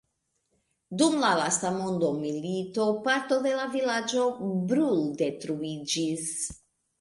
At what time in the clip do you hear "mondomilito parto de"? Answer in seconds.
1.75-3.53